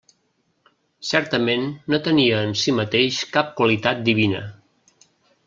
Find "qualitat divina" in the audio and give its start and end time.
3.61-4.43